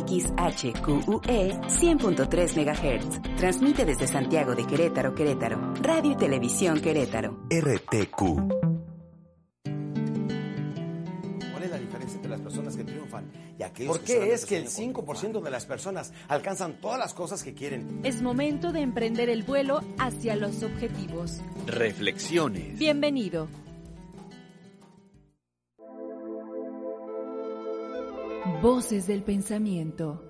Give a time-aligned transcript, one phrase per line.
[0.00, 3.36] XHQUE 100.3 MHz.
[3.36, 5.74] Transmite desde Santiago de Querétaro, Querétaro.
[5.82, 7.46] Radio y Televisión Querétaro.
[7.50, 8.16] RTQ.
[11.52, 14.44] ¿Cuál es la diferencia entre las personas que triunfan y aquellos ¿Por que qué es
[14.46, 18.00] que el sueñan con 5% de las personas alcanzan todas las cosas que quieren?
[18.04, 21.40] Es momento de emprender el vuelo hacia los objetivos.
[21.66, 22.78] Reflexiones.
[22.78, 23.48] Bienvenido.
[28.62, 30.22] Voces del pensamiento.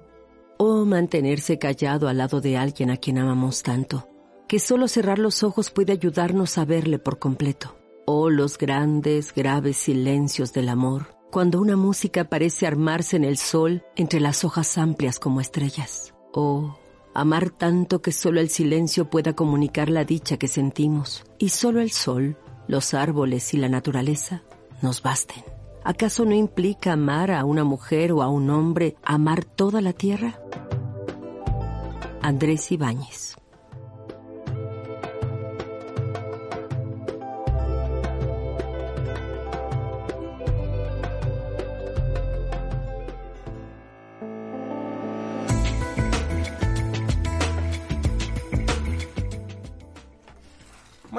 [0.59, 4.09] O mantenerse callado al lado de alguien a quien amamos tanto,
[4.49, 7.77] que solo cerrar los ojos puede ayudarnos a verle por completo.
[8.05, 13.85] O los grandes, graves silencios del amor, cuando una música parece armarse en el sol
[13.95, 16.15] entre las hojas amplias como estrellas.
[16.33, 16.77] O
[17.15, 21.91] amar tanto que solo el silencio pueda comunicar la dicha que sentimos, y solo el
[21.91, 24.43] sol, los árboles y la naturaleza
[24.83, 25.56] nos basten.
[25.87, 30.37] ¿Acaso no implica amar a una mujer o a un hombre, amar toda la tierra?
[32.21, 33.36] Andrés Ibáñez.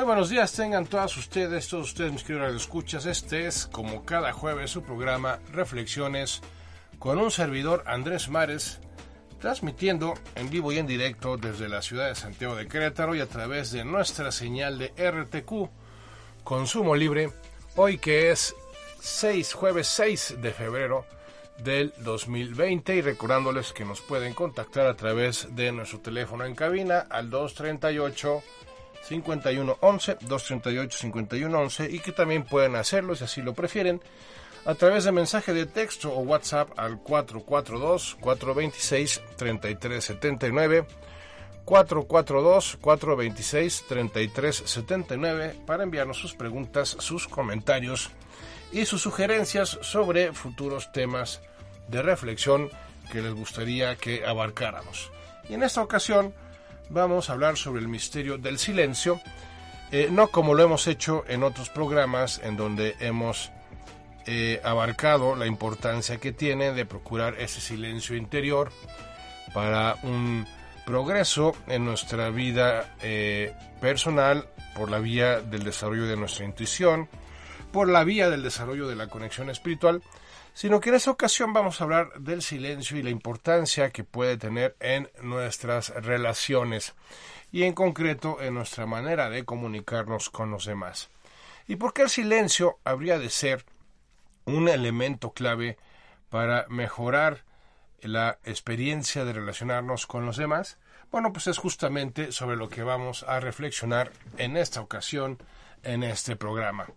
[0.08, 3.06] Buenos días, tengan todas ustedes, todos ustedes mis queridos escuchas.
[3.06, 6.40] Este es, como cada jueves, su programa Reflexiones
[6.98, 8.80] con un servidor Andrés Mares,
[9.42, 13.28] transmitiendo en vivo y en directo desde la ciudad de Santiago de Querétaro y a
[13.28, 15.70] través de nuestra señal de RTQ
[16.42, 17.34] Consumo Libre,
[17.76, 18.56] hoy que es
[19.02, 21.06] 6, jueves 6 de febrero
[21.58, 27.08] del 2020 y recordándoles que nos pueden contactar a través de nuestro teléfono en cabina
[27.10, 28.42] al 238
[29.04, 34.02] 5111 238 5111 y que también pueden hacerlo si así lo prefieren
[34.66, 40.86] a través de mensaje de texto o WhatsApp al 442 426 3379
[41.64, 48.12] 442 426 3379 para enviarnos sus preguntas, sus comentarios
[48.72, 51.42] y sus sugerencias sobre futuros temas
[51.88, 52.70] de reflexión
[53.12, 55.12] que les gustaría que abarcáramos.
[55.50, 56.34] Y en esta ocasión
[56.90, 59.20] vamos a hablar sobre el misterio del silencio,
[59.92, 63.52] eh, no como lo hemos hecho en otros programas en donde hemos
[64.26, 68.72] eh, abarcado la importancia que tiene de procurar ese silencio interior
[69.54, 70.46] para un
[70.86, 77.10] progreso en nuestra vida eh, personal por la vía del desarrollo de nuestra intuición,
[77.72, 80.02] por la vía del desarrollo de la conexión espiritual,
[80.58, 84.38] sino que en esta ocasión vamos a hablar del silencio y la importancia que puede
[84.38, 86.96] tener en nuestras relaciones
[87.52, 91.12] y en concreto en nuestra manera de comunicarnos con los demás.
[91.68, 93.66] ¿Y por qué el silencio habría de ser
[94.46, 95.78] un elemento clave
[96.32, 97.44] para mejorar
[98.02, 100.80] la experiencia de relacionarnos con los demás?
[101.12, 105.38] Bueno, pues es justamente sobre lo que vamos a reflexionar en esta ocasión
[105.84, 106.88] en este programa.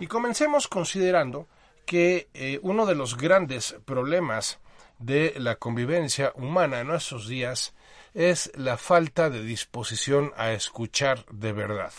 [0.00, 1.46] Y comencemos considerando
[1.86, 4.58] que eh, uno de los grandes problemas
[4.98, 7.74] de la convivencia humana en nuestros días
[8.12, 11.92] es la falta de disposición a escuchar de verdad.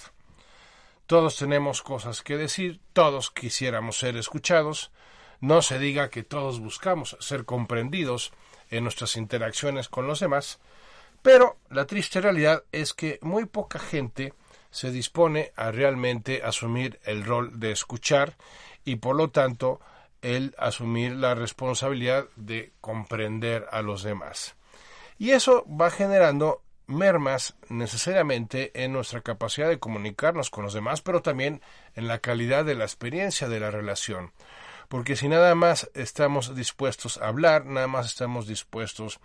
[1.06, 4.92] Todos tenemos cosas que decir, todos quisiéramos ser escuchados,
[5.40, 8.34] no se diga que todos buscamos ser comprendidos
[8.69, 10.59] en nuestras interacciones con los demás,
[11.22, 14.34] pero la triste realidad es que muy poca gente
[14.72, 18.36] se dispone a realmente asumir el rol de escuchar
[18.84, 19.80] y por lo tanto
[20.22, 24.56] el asumir la responsabilidad de comprender a los demás.
[25.18, 31.22] Y eso va generando mermas necesariamente en nuestra capacidad de comunicarnos con los demás, pero
[31.22, 31.62] también
[31.96, 34.31] en la calidad de la experiencia de la relación.
[34.88, 39.20] Porque si nada más estamos dispuestos a hablar, nada más estamos dispuestos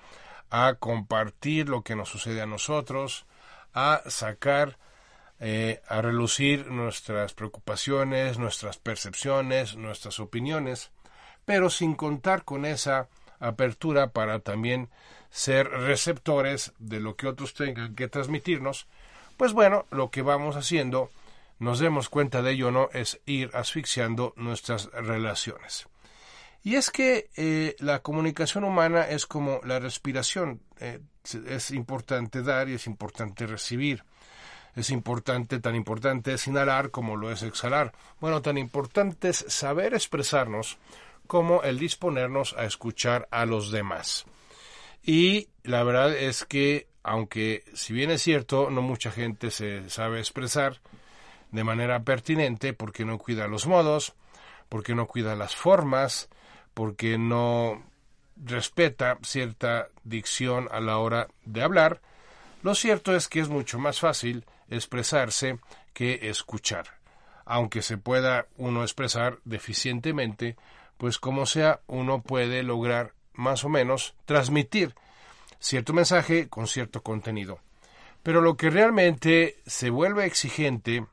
[0.51, 3.27] a compartir lo que nos sucede a nosotros,
[3.73, 4.77] a sacar
[5.45, 10.93] eh, a relucir nuestras preocupaciones, nuestras percepciones, nuestras opiniones,
[11.45, 13.09] pero sin contar con esa
[13.41, 14.89] apertura para también
[15.31, 18.87] ser receptores de lo que otros tengan que transmitirnos,
[19.37, 21.11] pues bueno, lo que vamos haciendo,
[21.59, 25.89] nos demos cuenta de ello o no, es ir asfixiando nuestras relaciones.
[26.63, 30.61] Y es que eh, la comunicación humana es como la respiración.
[30.79, 31.01] Eh,
[31.49, 34.05] es importante dar y es importante recibir.
[34.75, 37.93] Es importante, tan importante es inhalar como lo es exhalar.
[38.21, 40.79] Bueno, tan importante es saber expresarnos
[41.27, 44.25] como el disponernos a escuchar a los demás.
[45.03, 50.21] Y la verdad es que, aunque si bien es cierto, no mucha gente se sabe
[50.21, 50.81] expresar
[51.51, 54.15] de manera pertinente porque no cuida los modos,
[54.69, 56.31] porque no cuida las formas,
[56.73, 57.83] porque no
[58.37, 62.01] respeta cierta dicción a la hora de hablar,
[62.63, 64.47] lo cierto es que es mucho más fácil
[64.77, 65.59] expresarse
[65.93, 66.99] que escuchar,
[67.45, 70.57] aunque se pueda uno expresar deficientemente,
[70.97, 74.95] pues como sea uno puede lograr más o menos transmitir
[75.59, 77.61] cierto mensaje con cierto contenido.
[78.23, 81.07] Pero lo que realmente se vuelve exigente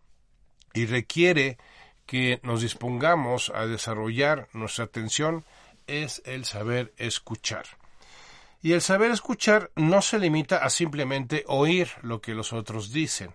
[0.74, 1.58] y requiere
[2.06, 5.46] que nos dispongamos a desarrollar nuestra atención
[5.88, 7.66] es el saber escuchar.
[8.62, 13.34] Y el saber escuchar no se limita a simplemente oír lo que los otros dicen,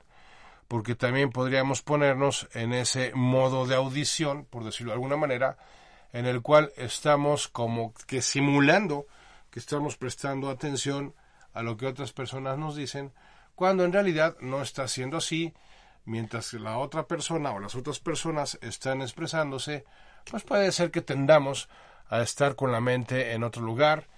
[0.69, 5.56] porque también podríamos ponernos en ese modo de audición, por decirlo de alguna manera,
[6.12, 9.06] en el cual estamos como que simulando
[9.50, 11.14] que estamos prestando atención
[11.52, 13.12] a lo que otras personas nos dicen,
[13.55, 15.55] cuando en realidad no está siendo así,
[16.05, 19.84] mientras que la otra persona o las otras personas están expresándose,
[20.28, 21.69] pues puede ser que tendamos
[22.08, 24.08] a estar con la mente en otro lugar,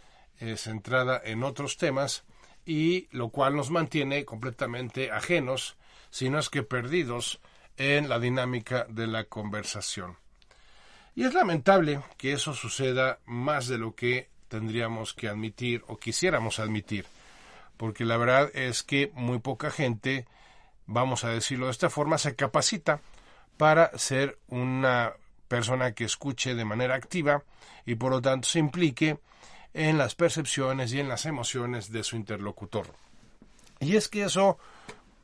[0.41, 2.25] eh, centrada en otros temas,
[2.65, 5.77] y lo cual nos mantiene completamente ajenos,
[6.17, 7.41] si no es que perdidos,
[7.77, 10.17] en la dinámica de la conversación.
[11.15, 16.59] Y es lamentable que eso suceda más de lo que tendríamos que admitir o quisiéramos
[16.59, 17.05] admitir,
[17.77, 20.27] porque la verdad es que muy poca gente,
[20.87, 23.01] vamos a decirlo de esta forma, se capacita
[23.59, 25.13] para ser una
[25.49, 27.43] persona que escuche de manera activa
[27.85, 29.19] y por lo tanto se implique
[29.75, 32.87] en las percepciones y en las emociones de su interlocutor.
[33.81, 34.57] Y es que eso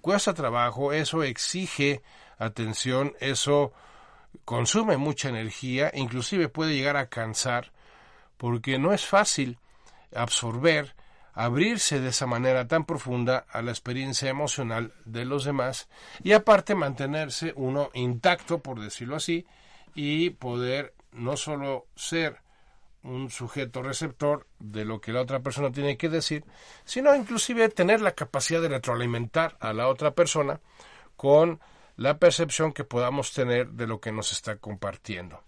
[0.02, 2.02] cuesta trabajo, eso exige
[2.38, 3.72] atención, eso
[4.44, 7.72] consume mucha energía, inclusive puede llegar a cansar,
[8.36, 9.58] porque no es fácil
[10.14, 10.94] absorber,
[11.32, 15.88] abrirse de esa manera tan profunda a la experiencia emocional de los demás
[16.22, 19.46] y aparte mantenerse uno intacto, por decirlo así,
[19.94, 22.41] y poder no solo ser
[23.02, 26.44] un sujeto receptor de lo que la otra persona tiene que decir,
[26.84, 30.60] sino inclusive tener la capacidad de retroalimentar a la otra persona
[31.16, 31.60] con
[31.96, 35.42] la percepción que podamos tener de lo que nos está compartiendo.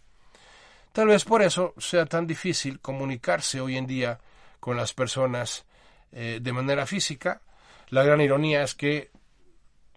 [0.92, 4.20] Tal vez por eso sea tan difícil comunicarse hoy en día
[4.60, 5.66] con las personas
[6.12, 7.42] eh, de manera física.
[7.88, 9.10] La gran ironía es que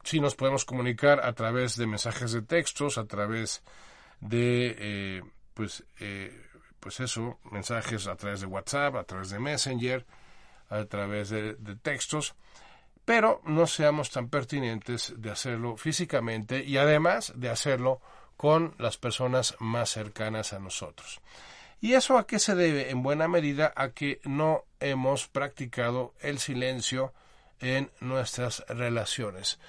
[0.03, 3.61] sí nos podemos comunicar a través de mensajes de textos, a través
[4.19, 5.21] de eh,
[5.53, 6.46] pues eh,
[6.79, 10.05] pues eso mensajes a través de WhatsApp a través de Messenger
[10.69, 12.35] a través de, textos
[13.05, 18.01] pero no seamos tan pertinentes de hacerlo físicamente y además de hacerlo
[18.35, 21.21] con las personas más cercanas a nosotros.
[21.79, 22.89] ¿Y eso a qué se debe?
[22.89, 27.13] En buena medida a que no hemos practicado el silencio
[27.59, 29.59] en nuestras relaciones.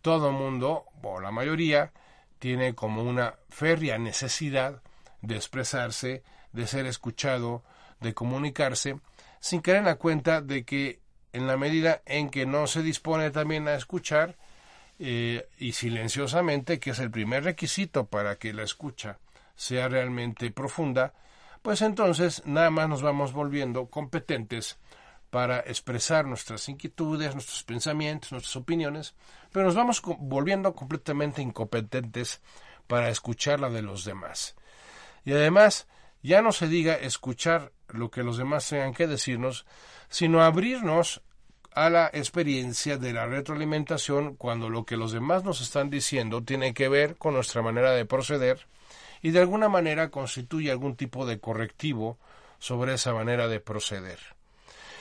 [0.00, 1.92] Todo mundo, o la mayoría,
[2.38, 4.82] tiene como una férrea necesidad
[5.20, 6.22] de expresarse,
[6.52, 7.62] de ser escuchado,
[8.00, 8.98] de comunicarse,
[9.40, 11.00] sin caer en la cuenta de que
[11.32, 14.36] en la medida en que no se dispone también a escuchar,
[14.98, 19.18] eh, y silenciosamente, que es el primer requisito para que la escucha
[19.56, 21.14] sea realmente profunda,
[21.62, 24.78] pues entonces nada más nos vamos volviendo competentes
[25.30, 29.14] para expresar nuestras inquietudes, nuestros pensamientos, nuestras opiniones,
[29.50, 32.40] pero nos vamos volviendo completamente incompetentes
[32.86, 34.54] para escuchar la de los demás.
[35.24, 35.86] Y además,
[36.22, 39.66] ya no se diga escuchar lo que los demás tengan que decirnos,
[40.08, 41.22] sino abrirnos
[41.74, 46.74] a la experiencia de la retroalimentación cuando lo que los demás nos están diciendo tiene
[46.74, 48.66] que ver con nuestra manera de proceder
[49.22, 52.18] y de alguna manera constituye algún tipo de correctivo
[52.58, 54.18] sobre esa manera de proceder.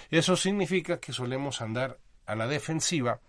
[0.09, 3.19] Eso significa que solemos andar a la defensiva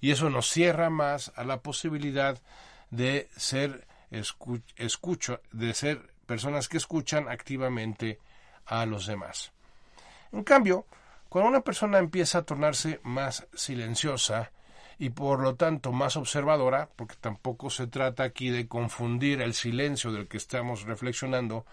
[0.00, 2.40] y eso nos cierra más a la posibilidad
[2.90, 3.86] de ser
[4.76, 8.18] escucho, de ser personas que escuchan activamente
[8.64, 9.52] a los demás.
[10.32, 10.86] En cambio,
[11.28, 14.50] cuando una persona empieza a tornarse más silenciosa
[14.98, 20.10] y por lo tanto más observadora, porque tampoco se trata aquí de confundir el silencio
[20.10, 21.66] del que estamos reflexionando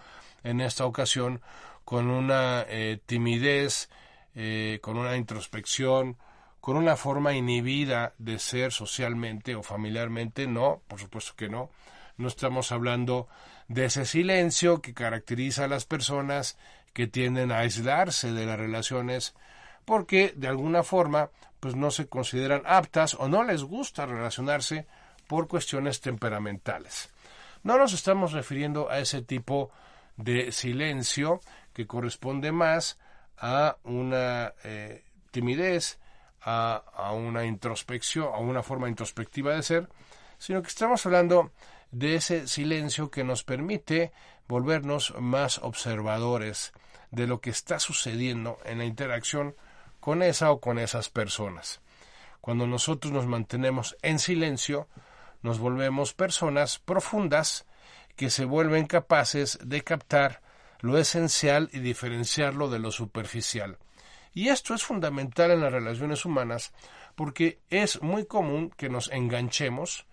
[0.44, 1.39] en esta ocasión
[1.86, 3.88] con una eh, timidez
[4.36, 6.18] eh, con una introspección,
[6.60, 11.72] con una forma inhibida de ser socialmente o familiarmente, no, por supuesto que no.
[12.18, 13.30] No estamos hablando
[13.70, 16.58] de ese silencio que caracteriza a las personas
[16.94, 19.36] que tienden a aislarse de las relaciones
[19.86, 24.88] porque de alguna forma pues no se consideran aptas o no les gusta relacionarse
[25.28, 27.10] por cuestiones temperamentales.
[27.64, 29.72] No nos estamos refiriendo a ese tipo
[30.18, 31.40] de silencio
[31.74, 32.98] que corresponde más
[33.38, 36.00] a una eh, timidez,
[36.42, 39.90] a, a, una introspección, a una forma introspectiva de ser,
[40.38, 41.52] sino que estamos hablando
[41.91, 44.12] de ese silencio que nos permite
[44.48, 46.74] volvernos más observadores
[47.12, 49.55] de lo que está sucediendo en la interacción
[50.00, 51.81] con esa o con esas personas.
[52.41, 54.88] Cuando nosotros nos mantenemos en silencio,
[55.41, 57.65] nos volvemos personas profundas
[58.15, 60.41] que se vuelven capaces de captar
[60.81, 63.77] lo esencial y diferenciarlo de lo superficial.
[64.34, 66.72] Y esto es fundamental en las relaciones humanas
[67.15, 70.05] porque es muy común que nos enganchemos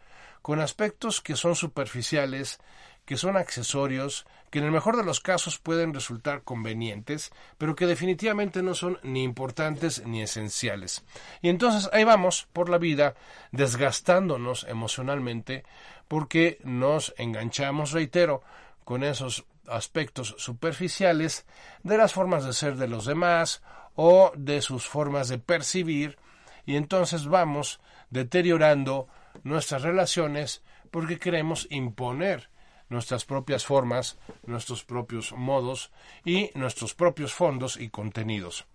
[0.47, 2.61] con aspectos que son superficiales,
[3.05, 7.89] que son accesorios, que en el mejor de los casos pueden resultar convenientes, pero que
[7.89, 11.05] definitivamente no son ni importantes ni esenciales.
[11.43, 13.17] Y entonces ahí vamos por la vida
[13.51, 15.65] desgastándonos emocionalmente
[16.07, 18.41] porque nos enganchamos, reitero,
[18.85, 21.45] con esos aspectos superficiales
[21.83, 23.65] de las formas de ser de los demás
[23.97, 26.19] o de sus formas de percibir
[26.67, 29.09] y entonces vamos deteriorando
[29.45, 32.51] nuestras relaciones porque queremos imponer
[32.89, 35.91] nuestras propias formas, nuestros propios modos
[36.25, 38.67] y nuestros propios fondos y contenidos.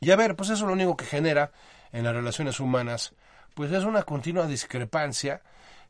[0.00, 1.52] Y a ver, pues eso lo único que genera
[1.92, 3.14] en las relaciones humanas,
[3.54, 5.42] pues es una continua discrepancia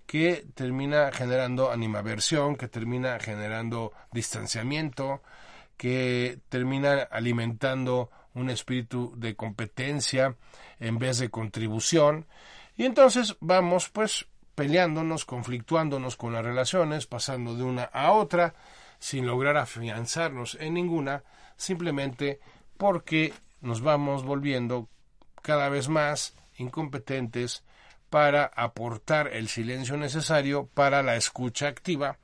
[0.06, 5.22] que termina generando animaversión, que termina generando distanciamiento,
[5.76, 10.36] que termina alimentando un espíritu de competencia
[10.78, 12.26] en vez de contribución.
[12.76, 18.54] Y entonces vamos pues peleándonos, conflictuándonos con las relaciones, pasando de una a otra,
[18.98, 21.24] sin lograr afianzarnos en ninguna,
[21.56, 22.40] simplemente
[22.76, 24.88] porque nos vamos volviendo
[25.42, 27.64] cada vez más incompetentes
[28.10, 32.18] para aportar el silencio necesario para la escucha activa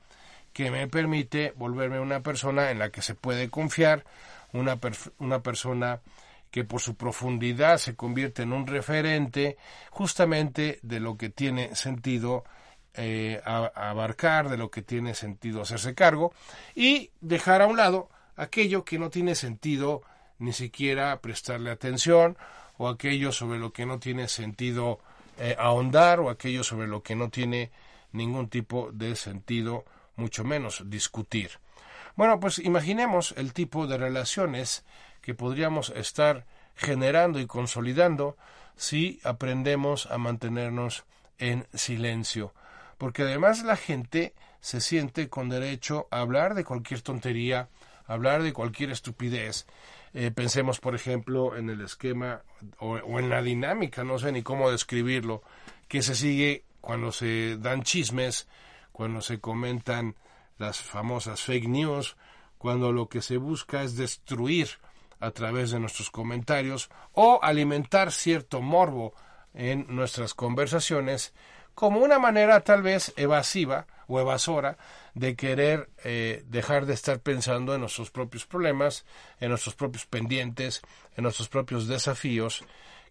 [0.53, 4.05] que me permite volverme una persona en la que se puede confiar,
[4.53, 4.79] una,
[5.19, 6.01] una persona
[6.51, 9.57] que por su profundidad se convierte en un referente
[9.89, 12.43] justamente de lo que tiene sentido
[12.93, 16.33] eh, abarcar, de lo que tiene sentido hacerse cargo
[16.75, 20.01] y dejar a un lado aquello que no tiene sentido
[20.39, 22.37] ni siquiera prestarle atención
[22.77, 24.99] o aquello sobre lo que no tiene sentido
[25.39, 27.71] eh, ahondar o aquello sobre lo que no tiene
[28.11, 29.85] ningún tipo de sentido,
[30.17, 31.51] mucho menos discutir.
[32.15, 34.83] Bueno, pues imaginemos el tipo de relaciones
[35.21, 38.37] que podríamos estar generando y consolidando
[38.75, 41.05] si aprendemos a mantenernos
[41.37, 42.53] en silencio.
[42.97, 47.69] Porque además la gente se siente con derecho a hablar de cualquier tontería,
[48.05, 49.65] hablar de cualquier estupidez.
[50.13, 52.41] Eh, pensemos, por ejemplo, en el esquema
[52.79, 55.41] o en la dinámica, no sé ni cómo describirlo,
[55.87, 58.47] que se sigue cuando se dan chismes,
[58.91, 60.15] cuando se comentan
[60.57, 62.17] las famosas fake news,
[62.57, 64.69] cuando lo que se busca es destruir
[65.21, 69.13] a través de nuestros comentarios o alimentar cierto morbo
[69.53, 71.33] en nuestras conversaciones
[71.73, 74.77] como una manera tal vez evasiva o evasora
[75.13, 79.05] de querer eh, dejar de estar pensando en nuestros propios problemas,
[79.39, 80.81] en nuestros propios pendientes,
[81.15, 82.63] en nuestros propios desafíos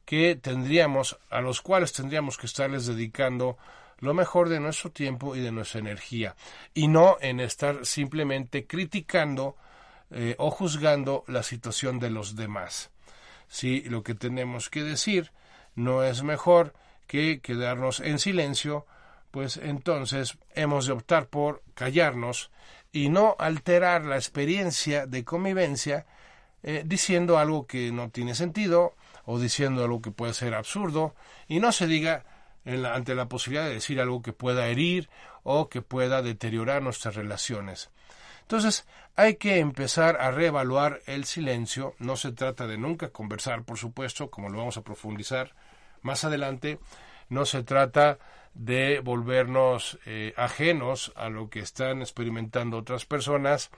[0.05, 3.57] que tendríamos, a los cuales tendríamos que estarles dedicando
[3.99, 6.35] lo mejor de nuestro tiempo y de nuestra energía,
[6.75, 9.57] y no en estar simplemente criticando
[10.11, 12.91] eh, o juzgando la situación de los demás.
[13.49, 15.33] Si lo que tenemos que decir
[15.75, 16.75] no es mejor
[17.07, 18.87] que quedarnos en silencio,
[19.31, 22.51] pues entonces hemos de optar por callarnos
[22.93, 26.07] y no alterar la experiencia de convivencia
[26.63, 31.15] eh, diciendo algo que no tiene sentido o diciendo algo que puede ser absurdo
[31.49, 32.25] y no se diga
[32.65, 35.09] ante la posibilidad de decir algo que pueda herir
[35.43, 37.91] o que pueda deteriorar nuestras relaciones.
[38.51, 41.95] Entonces, hay que empezar a reevaluar el silencio.
[42.01, 45.55] No se trata de nunca conversar, por supuesto, como lo vamos a profundizar
[46.03, 46.81] más adelante.
[47.29, 48.19] No se trata
[48.55, 53.71] de volvernos eh, ajenos a lo que están experimentando otras personas,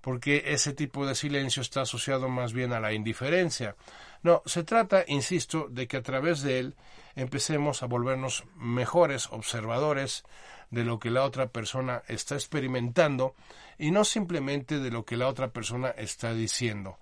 [0.00, 3.74] porque ese tipo de silencio está asociado más bien a la indiferencia.
[4.22, 6.76] No, se trata, insisto, de que a través de él
[7.16, 10.22] empecemos a volvernos mejores observadores
[10.70, 13.34] de lo que la otra persona está experimentando
[13.78, 16.98] y no simplemente de lo que la otra persona está diciendo.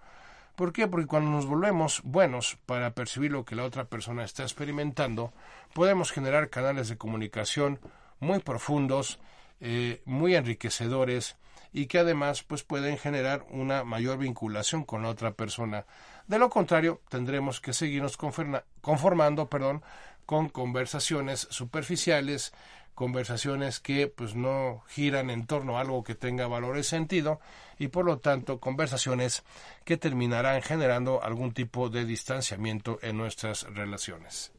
[0.57, 0.89] ¿Por qué?
[0.89, 5.33] Porque cuando nos volvemos buenos para percibir lo que la otra persona está experimentando,
[5.73, 7.79] podemos generar canales de comunicación
[8.19, 9.21] muy profundos,
[9.61, 11.37] eh, muy enriquecedores
[11.73, 15.87] y que además pues pueden generar una mayor vinculación con la otra persona.
[16.27, 19.83] De lo contrario, tendremos que seguirnos conformando, perdón,
[20.27, 22.53] con conversaciones superficiales,
[22.99, 27.39] conversaciones que pues no giran en torno a algo que tenga valor y sentido
[27.79, 29.45] y por lo tanto conversaciones
[29.85, 34.51] que terminarán generando algún tipo de distanciamiento en nuestras relaciones.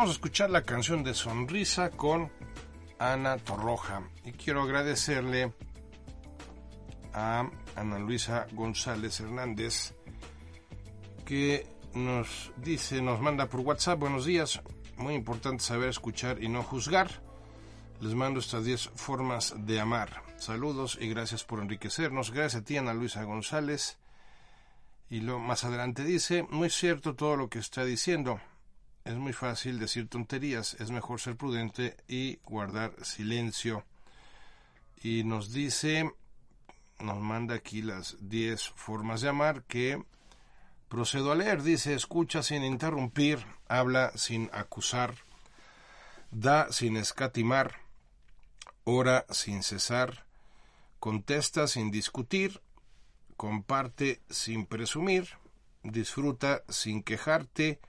[0.00, 2.32] Acabamos de escuchar la canción de Sonrisa con
[2.98, 5.52] Ana Torroja y quiero agradecerle
[7.12, 9.92] a Ana Luisa González Hernández
[11.26, 14.62] que nos dice, nos manda por WhatsApp, buenos días,
[14.96, 17.10] muy importante saber escuchar y no juzgar.
[18.00, 20.22] Les mando estas 10 formas de amar.
[20.38, 22.30] Saludos y gracias por enriquecernos.
[22.30, 23.98] Gracias a ti, Ana Luisa González.
[25.10, 28.40] Y lo más adelante dice, muy cierto todo lo que está diciendo.
[29.04, 33.84] Es muy fácil decir tonterías, es mejor ser prudente y guardar silencio.
[35.02, 36.12] Y nos dice,
[36.98, 40.02] nos manda aquí las 10 formas de amar que
[40.88, 41.62] procedo a leer.
[41.62, 45.14] Dice, escucha sin interrumpir, habla sin acusar,
[46.30, 47.76] da sin escatimar,
[48.84, 50.26] ora sin cesar,
[50.98, 52.60] contesta sin discutir,
[53.38, 55.30] comparte sin presumir,
[55.82, 57.80] disfruta sin quejarte,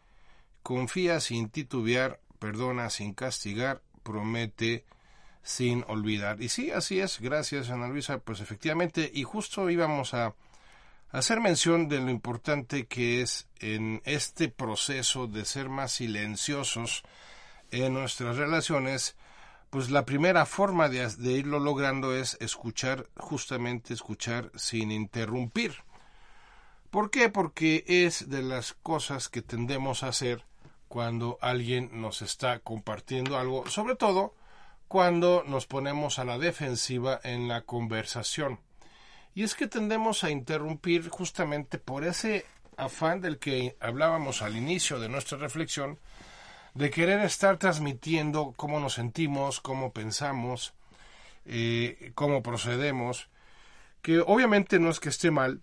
[0.63, 4.85] confía sin titubear, perdona sin castigar, promete
[5.43, 6.41] sin olvidar.
[6.41, 10.35] Y sí, así es, gracias Ana Luisa, pues efectivamente, y justo íbamos a
[11.11, 17.03] hacer mención de lo importante que es en este proceso de ser más silenciosos
[17.71, 19.15] en nuestras relaciones,
[19.69, 25.75] pues la primera forma de, de, irlo logrando es escuchar, justamente escuchar sin interrumpir.
[26.89, 27.29] ¿Por qué?
[27.29, 30.45] Porque es de las cosas que tendemos a hacer
[30.91, 34.35] cuando alguien nos está compartiendo algo, sobre todo
[34.89, 38.59] cuando nos ponemos a la defensiva en la conversación.
[39.33, 44.99] Y es que tendemos a interrumpir justamente por ese afán del que hablábamos al inicio
[44.99, 45.97] de nuestra reflexión,
[46.73, 50.73] de querer estar transmitiendo cómo nos sentimos, cómo pensamos,
[51.45, 53.29] eh, cómo procedemos,
[54.01, 55.61] que obviamente no es que esté mal,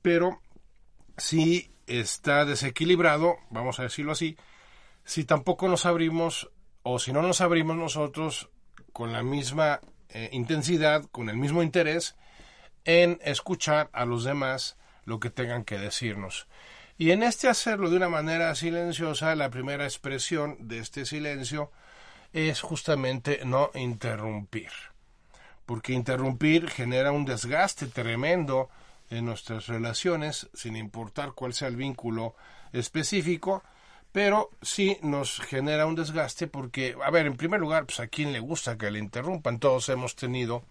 [0.00, 0.40] pero
[1.18, 4.38] si está desequilibrado, vamos a decirlo así,
[5.04, 6.50] si tampoco nos abrimos
[6.82, 8.48] o si no nos abrimos nosotros
[8.92, 12.16] con la misma eh, intensidad, con el mismo interés
[12.84, 16.46] en escuchar a los demás lo que tengan que decirnos.
[16.98, 21.70] Y en este hacerlo de una manera silenciosa, la primera expresión de este silencio
[22.32, 24.70] es justamente no interrumpir.
[25.66, 28.68] Porque interrumpir genera un desgaste tremendo
[29.10, 32.34] en nuestras relaciones, sin importar cuál sea el vínculo
[32.72, 33.62] específico,
[34.12, 38.32] pero sí nos genera un desgaste porque, a ver, en primer lugar, pues a quién
[38.32, 39.58] le gusta que le interrumpan.
[39.58, 40.64] Todos hemos tenido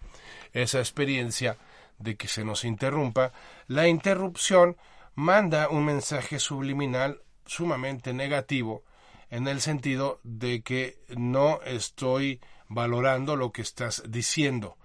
[0.52, 1.58] esa experiencia
[1.98, 3.32] de que se nos interrumpa.
[3.66, 4.76] La interrupción
[5.14, 8.84] manda un mensaje subliminal sumamente negativo
[9.28, 14.76] en el sentido de que no estoy valorando lo que estás diciendo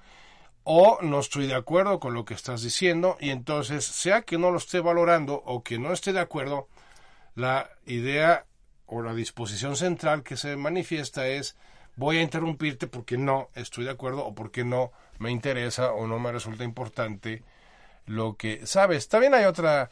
[0.70, 4.52] o no estoy de acuerdo con lo que estás diciendo y entonces sea que no
[4.52, 6.68] lo esté valorando o que no esté de acuerdo
[7.38, 8.46] la idea
[8.88, 11.56] o la disposición central que se manifiesta es
[11.96, 16.18] voy a interrumpirte porque no estoy de acuerdo o porque no me interesa o no
[16.18, 17.44] me resulta importante
[18.08, 19.08] lo que sabes.
[19.08, 19.92] También hay otra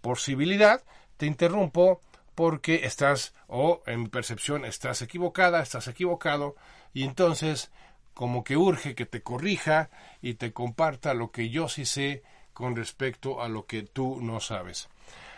[0.00, 0.82] posibilidad,
[1.18, 2.00] te interrumpo
[2.34, 6.56] porque estás o en mi percepción estás equivocada, estás equivocado
[6.94, 7.70] y entonces
[8.14, 9.90] como que urge que te corrija
[10.22, 12.22] y te comparta lo que yo sí sé
[12.54, 14.88] con respecto a lo que tú no sabes.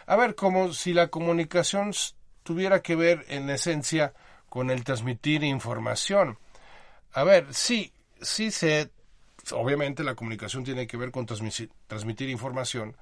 [0.08, 1.92] A ver, como si la comunicación
[2.42, 4.14] tuviera que ver en esencia
[4.48, 6.38] con el transmitir información.
[7.12, 7.92] A ver, sí,
[8.22, 8.90] sí se,
[9.52, 12.96] obviamente la comunicación tiene que ver con transmitir, información,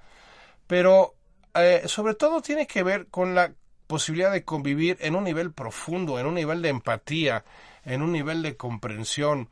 [0.66, 1.14] pero
[1.55, 3.53] eh, sobre todo tiene que ver con la
[3.87, 7.45] posibilidad de convivir en un nivel profundo, en un nivel de empatía,
[7.85, 9.49] en un nivel de comprensión,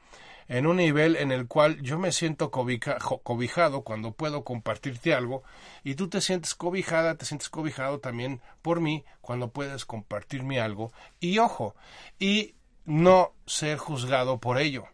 [0.48, 5.42] en un nivel en el cual yo me siento cobijado cuando puedo compartirte algo
[5.82, 10.92] y tú te sientes cobijada, te sientes cobijado también por mí cuando puedes compartirme algo
[11.20, 11.74] y ojo,
[12.18, 12.54] y
[12.84, 14.86] no ser juzgado por ello,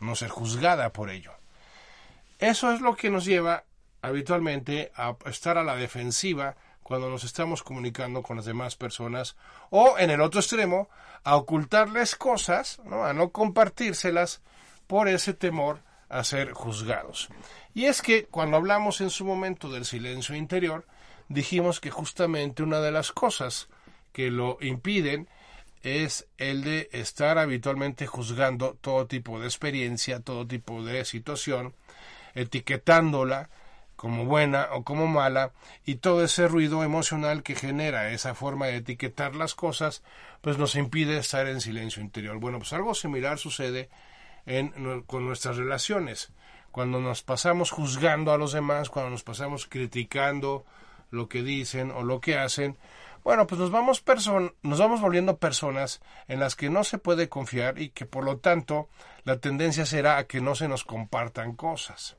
[0.00, 1.32] no ser juzgada por ello.
[2.38, 3.64] Eso es lo que nos lleva
[4.02, 9.36] habitualmente a estar a la defensiva cuando nos estamos comunicando con las demás personas
[9.70, 10.88] o en el otro extremo
[11.22, 13.04] a ocultarles cosas, ¿no?
[13.04, 14.42] a no compartírselas
[14.90, 17.28] por ese temor a ser juzgados.
[17.74, 20.84] Y es que cuando hablamos en su momento del silencio interior,
[21.28, 23.68] dijimos que justamente una de las cosas
[24.12, 25.28] que lo impiden
[25.84, 31.72] es el de estar habitualmente juzgando todo tipo de experiencia, todo tipo de situación,
[32.34, 33.48] etiquetándola
[33.94, 35.52] como buena o como mala,
[35.84, 40.02] y todo ese ruido emocional que genera esa forma de etiquetar las cosas,
[40.40, 42.38] pues nos impide estar en silencio interior.
[42.38, 43.88] Bueno, pues algo similar sucede
[45.06, 46.32] con nuestras relaciones.
[46.70, 50.64] Cuando nos pasamos juzgando a los demás, cuando nos pasamos criticando
[51.10, 52.78] lo que dicen o lo que hacen,
[53.22, 54.02] bueno, pues nos vamos,
[54.62, 58.38] nos vamos volviendo personas en las que no se puede confiar y que por lo
[58.38, 58.88] tanto
[59.24, 62.16] la tendencia será a que no se nos compartan cosas.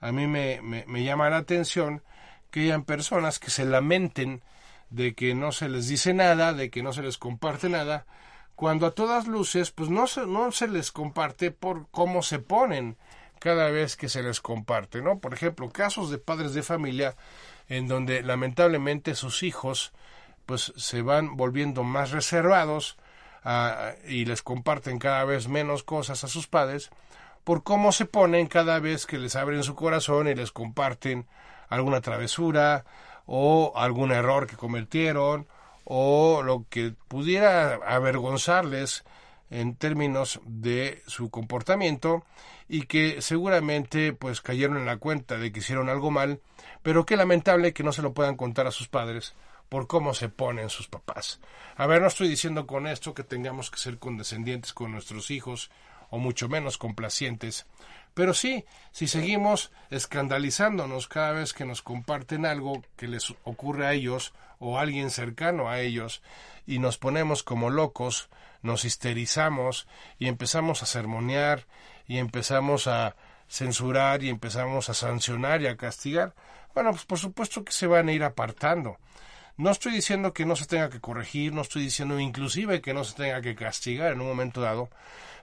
[0.00, 2.02] A mí me, me, me llama la atención
[2.50, 4.42] que hayan personas que se lamenten
[4.90, 8.04] de que no se les dice nada, de que no se les comparte nada,
[8.62, 12.96] cuando a todas luces, pues no se, no se les comparte por cómo se ponen
[13.40, 15.18] cada vez que se les comparte, ¿no?
[15.18, 17.16] Por ejemplo, casos de padres de familia
[17.68, 19.92] en donde lamentablemente sus hijos
[20.46, 22.98] pues se van volviendo más reservados
[23.42, 26.90] ah, y les comparten cada vez menos cosas a sus padres
[27.42, 31.26] por cómo se ponen cada vez que les abren su corazón y les comparten
[31.68, 32.84] alguna travesura
[33.26, 35.48] o algún error que cometieron
[35.84, 39.04] o lo que pudiera avergonzarles
[39.50, 42.24] en términos de su comportamiento
[42.68, 46.40] y que seguramente pues cayeron en la cuenta de que hicieron algo mal,
[46.82, 49.34] pero qué lamentable que no se lo puedan contar a sus padres
[49.68, 51.40] por cómo se ponen sus papás.
[51.76, 55.70] A ver, no estoy diciendo con esto que tengamos que ser condescendientes con nuestros hijos
[56.10, 57.66] o mucho menos complacientes,
[58.14, 63.92] pero sí, si seguimos escandalizándonos cada vez que nos comparten algo que les ocurre a
[63.92, 66.22] ellos o a alguien cercano a ellos
[66.66, 68.28] y nos ponemos como locos,
[68.62, 71.66] nos histerizamos y empezamos a sermonear
[72.06, 73.16] y empezamos a
[73.48, 76.34] censurar y empezamos a sancionar y a castigar,
[76.74, 78.98] bueno, pues por supuesto que se van a ir apartando.
[79.56, 83.04] No estoy diciendo que no se tenga que corregir, no estoy diciendo inclusive que no
[83.04, 84.88] se tenga que castigar en un momento dado,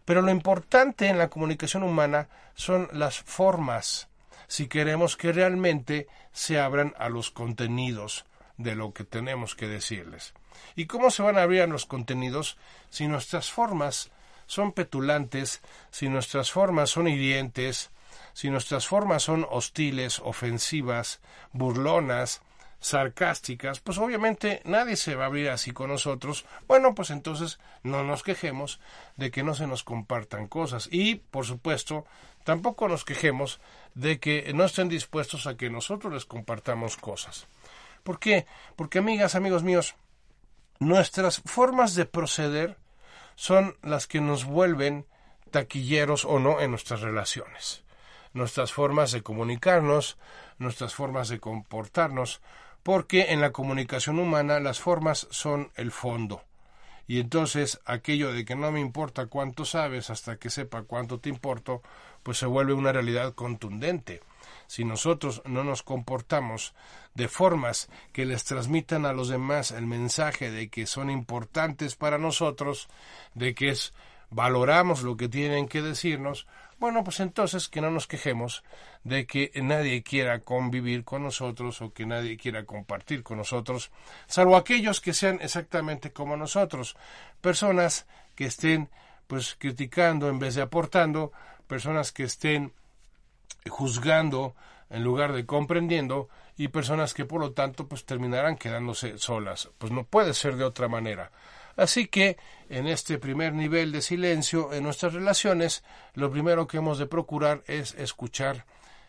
[0.04, 4.08] pero lo importante en la comunicación humana son las formas,
[4.48, 8.26] si queremos que realmente se abran a los contenidos
[8.58, 10.34] de lo que tenemos que decirles.
[10.76, 12.58] ¿Y cómo se van a abrir a los contenidos
[12.90, 14.10] si nuestras formas
[14.48, 17.92] son petulantes, si nuestras formas son hirientes,
[18.34, 21.20] si nuestras formas son hostiles, ofensivas,
[21.54, 22.42] burlonas,
[22.80, 26.46] sarcásticas, pues obviamente nadie se va a abrir así con nosotros.
[26.68, 28.80] Bueno, pues entonces no nos quejemos
[29.18, 32.06] de que no se nos compartan cosas y, por supuesto,
[32.44, 33.60] tampoco nos quejemos
[33.96, 37.48] de que no estén dispuestos a que nosotros les compartamos cosas.
[38.04, 38.46] ¿Por qué?
[38.76, 39.96] Porque, amigas, amigos míos,
[40.80, 42.78] nuestras formas de proceder
[43.36, 45.06] son las que nos vuelven
[45.52, 47.84] taquilleros o no en nuestras relaciones.
[48.34, 50.18] Nuestras formas de comunicarnos,
[50.60, 52.42] nuestras formas de comportarnos,
[52.84, 56.44] porque en la comunicación humana las formas son el fondo.
[57.08, 61.30] Y entonces aquello de que no me importa cuánto sabes hasta que sepa cuánto te
[61.30, 61.82] importo,
[62.22, 64.22] pues se vuelve una realidad contundente.
[64.68, 66.76] Si nosotros no nos comportamos
[67.16, 72.20] de formas que les transmitan a los demás el mensaje de que son importantes para
[72.20, 72.88] nosotros,
[73.34, 73.94] de que es
[74.30, 76.46] valoramos lo que tienen que decirnos,
[76.80, 78.64] bueno, pues entonces que no nos quejemos
[79.04, 83.92] de que nadie quiera convivir con nosotros o que nadie quiera compartir con nosotros,
[84.28, 86.96] salvo aquellos que sean exactamente como nosotros,
[87.42, 88.90] personas que estén
[89.28, 91.32] pues criticando en vez de aportando,
[91.68, 92.74] personas que estén
[93.68, 94.56] juzgando
[94.90, 99.70] en lugar de comprendiendo y personas que por lo tanto pues terminarán quedándose solas.
[99.78, 101.32] Pues no puede ser de otra manera.
[101.80, 102.36] Así que,
[102.68, 105.82] en este primer nivel de silencio en nuestras relaciones,
[106.14, 108.66] lo primero que hemos de procurar es escuchar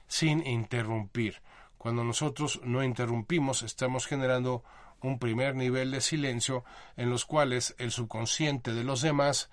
[0.07, 1.43] sin interrumpir.
[1.79, 4.63] Cuando nosotros no interrumpimos, estamos generando
[5.03, 6.65] un primer nivel de silencio
[6.97, 9.51] en los cuales el subconsciente de los demás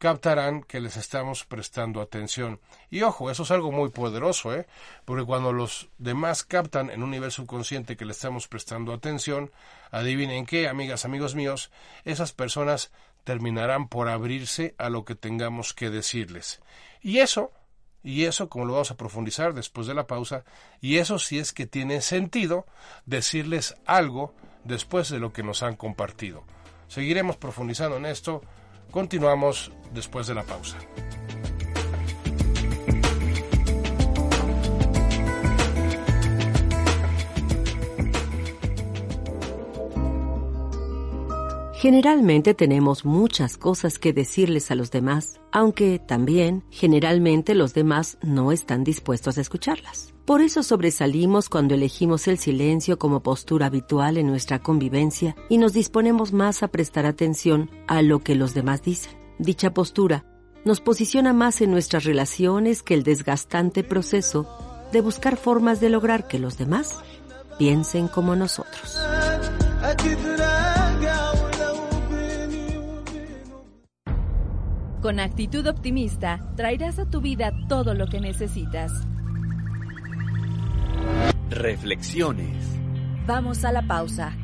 [0.00, 2.58] captarán que les estamos prestando atención.
[2.88, 4.66] Y ojo, eso es algo muy poderoso, ¿eh?
[5.04, 9.52] Porque cuando los demás captan en un nivel subconsciente que le estamos prestando atención,
[9.90, 11.70] adivinen qué, amigas, amigos míos,
[12.06, 12.90] esas personas
[13.24, 16.62] terminarán por abrirse a lo que tengamos que decirles.
[17.02, 17.52] Y eso,
[18.02, 20.44] y eso, como lo vamos a profundizar después de la pausa,
[20.80, 22.64] y eso sí es que tiene sentido
[23.04, 24.34] decirles algo
[24.64, 26.42] después de lo que nos han compartido.
[26.88, 28.40] Seguiremos profundizando en esto
[28.90, 30.78] Continuamos después de la pausa.
[41.80, 48.52] Generalmente tenemos muchas cosas que decirles a los demás, aunque también generalmente los demás no
[48.52, 50.12] están dispuestos a escucharlas.
[50.30, 55.72] Por eso sobresalimos cuando elegimos el silencio como postura habitual en nuestra convivencia y nos
[55.72, 59.12] disponemos más a prestar atención a lo que los demás dicen.
[59.40, 60.24] Dicha postura
[60.64, 64.46] nos posiciona más en nuestras relaciones que el desgastante proceso
[64.92, 67.00] de buscar formas de lograr que los demás
[67.58, 69.00] piensen como nosotros.
[75.02, 78.92] Con actitud optimista, traerás a tu vida todo lo que necesitas.
[81.50, 82.78] Reflexiones.
[83.26, 84.36] Vamos a la pausa.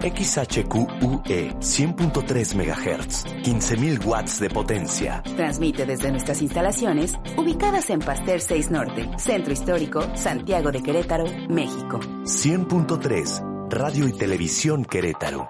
[0.00, 5.22] XHQUE 100.3 MHz, 15.000 watts de potencia.
[5.36, 12.00] Transmite desde nuestras instalaciones ubicadas en Pasteur 6 Norte, Centro Histórico, Santiago de Querétaro, México.
[12.00, 15.48] 100.3 Radio y Televisión Querétaro.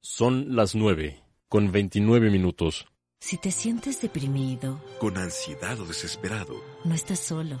[0.00, 2.86] Son las 9, con 29 minutos.
[3.20, 7.60] Si te sientes deprimido, con ansiedad o desesperado, no estás solo.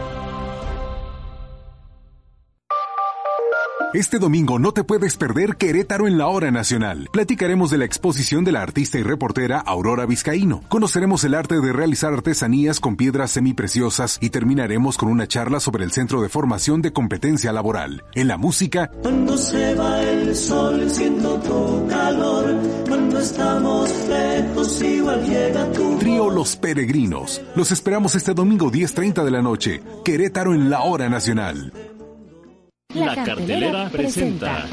[3.93, 7.09] Este domingo no te puedes perder Querétaro en la Hora Nacional.
[7.11, 10.61] Platicaremos de la exposición de la artista y reportera Aurora Vizcaíno.
[10.69, 15.83] Conoceremos el arte de realizar artesanías con piedras semipreciosas y terminaremos con una charla sobre
[15.83, 18.05] el Centro de Formación de Competencia Laboral.
[18.15, 18.89] En la música...
[19.01, 22.55] Cuando se va el sol siento tu calor,
[22.87, 25.97] cuando estamos lejos igual llega tu...
[25.97, 27.41] Trío Los Peregrinos.
[27.57, 29.83] Los esperamos este domingo 10.30 de la noche.
[30.05, 31.73] Querétaro en la Hora Nacional.
[32.93, 34.67] La, cartelera, presenta.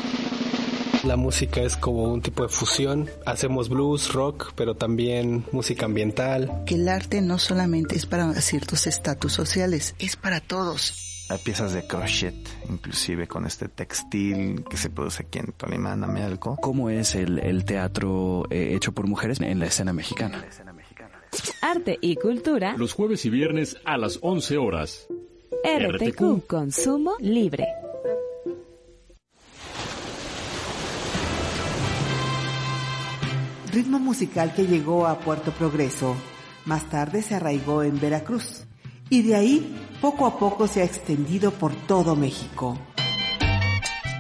[1.04, 3.09] La música es como un tipo de fusión.
[3.24, 6.64] Hacemos blues, rock, pero también música ambiental.
[6.66, 11.26] Que el arte no solamente es para ciertos estatus sociales, es para todos.
[11.31, 12.35] Hay piezas de crochet,
[12.68, 16.57] inclusive con este textil que se produce aquí en Tolimán, Amelco.
[16.57, 20.44] ¿Cómo es el, el teatro eh, hecho por mujeres en la escena mexicana?
[21.61, 22.74] Arte y cultura.
[22.76, 25.07] Los jueves y viernes a las 11 horas.
[25.62, 26.46] RTQ, RTQ.
[26.46, 27.66] Consumo Libre.
[33.72, 36.16] Ritmo musical que llegó a Puerto Progreso.
[36.64, 38.64] Más tarde se arraigó en Veracruz
[39.11, 42.78] y de ahí poco a poco se ha extendido por todo México.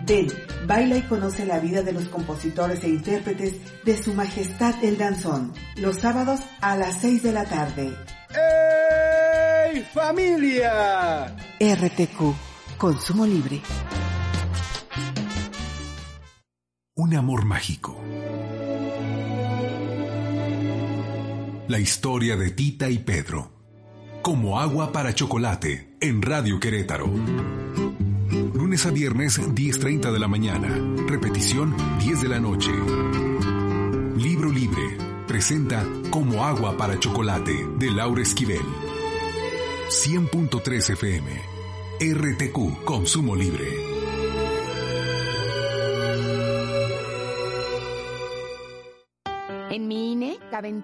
[0.06, 0.28] Ven,
[0.66, 5.52] baila y conoce la vida de los compositores e intérpretes de Su Majestad el Danzón,
[5.76, 7.94] los sábados a las 6 de la tarde.
[9.74, 11.36] ¡Ey, familia!
[11.60, 13.60] RTQ, Consumo Libre.
[16.94, 17.96] Un amor mágico
[21.68, 23.52] La historia de Tita y Pedro.
[24.22, 27.06] Como agua para chocolate en Radio Querétaro.
[28.54, 30.68] Lunes a viernes 10.30 de la mañana.
[31.06, 32.70] Repetición 10 de la noche.
[34.16, 34.96] Libro Libre.
[35.26, 38.64] Presenta Como agua para chocolate de Laura Esquivel.
[39.90, 41.30] 100.3 FM.
[42.00, 43.87] RTQ Consumo Libre.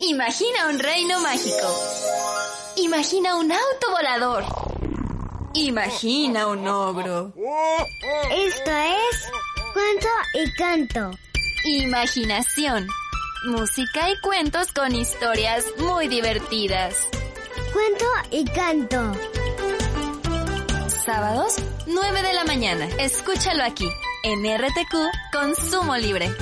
[0.00, 1.66] Imagina un reino mágico.
[2.76, 4.44] Imagina un auto volador.
[5.54, 7.32] Imagina un ogro.
[8.30, 9.28] Esto es
[9.72, 11.10] cuento y canto.
[11.64, 12.86] Imaginación.
[13.46, 17.08] Música y cuentos con historias muy divertidas.
[17.72, 19.12] Cuento y canto.
[21.04, 21.56] Sábados,
[21.88, 22.88] 9 de la mañana.
[23.00, 23.88] Escúchalo aquí,
[24.22, 24.94] en RTQ
[25.32, 26.32] Consumo Libre.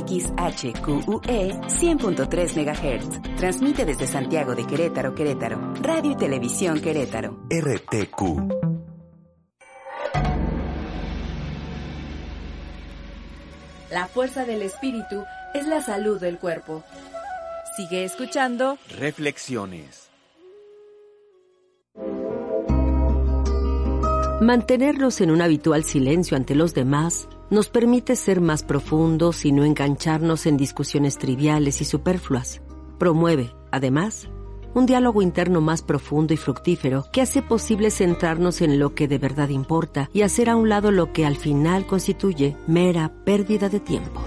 [0.00, 3.36] XHQUE 100.3 MHz.
[3.36, 5.74] Transmite desde Santiago de Querétaro, Querétaro.
[5.82, 7.40] Radio y Televisión Querétaro.
[7.50, 8.72] RTQ.
[13.90, 16.82] La fuerza del espíritu es la salud del cuerpo.
[17.76, 20.08] Sigue escuchando Reflexiones.
[24.40, 29.62] Mantenernos en un habitual silencio ante los demás nos permite ser más profundos y no
[29.62, 32.62] engancharnos en discusiones triviales y superfluas.
[32.98, 34.30] Promueve, además,
[34.72, 39.18] un diálogo interno más profundo y fructífero que hace posible centrarnos en lo que de
[39.18, 43.80] verdad importa y hacer a un lado lo que al final constituye mera pérdida de
[43.80, 44.22] tiempo.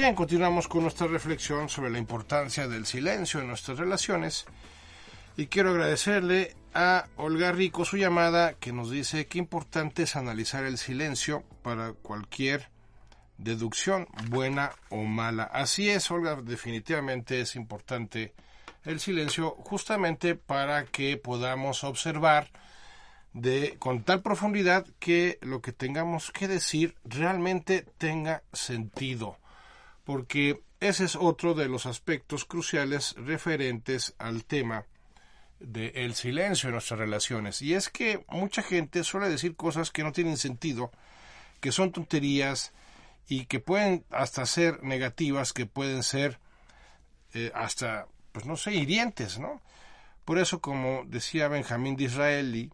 [0.00, 4.46] Bien, continuamos con nuestra reflexión sobre la importancia del silencio en nuestras relaciones.
[5.36, 10.64] Y quiero agradecerle a Olga Rico su llamada que nos dice que importante es analizar
[10.64, 12.70] el silencio para cualquier
[13.36, 15.42] deducción, buena o mala.
[15.42, 18.32] Así es, Olga, definitivamente es importante
[18.86, 22.48] el silencio justamente para que podamos observar
[23.34, 29.36] de con tal profundidad que lo que tengamos que decir realmente tenga sentido,
[30.10, 34.84] porque ese es otro de los aspectos cruciales referentes al tema
[35.60, 37.62] del silencio en nuestras relaciones.
[37.62, 40.90] Y es que mucha gente suele decir cosas que no tienen sentido,
[41.60, 42.72] que son tonterías
[43.28, 46.40] y que pueden hasta ser negativas, que pueden ser
[47.32, 49.62] eh, hasta, pues no sé, hirientes, ¿no?
[50.24, 52.72] Por eso, como decía Benjamín de Israeli,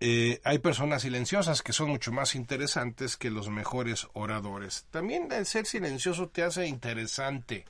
[0.00, 4.86] eh, hay personas silenciosas que son mucho más interesantes que los mejores oradores.
[4.90, 7.64] También el ser silencioso te hace interesante,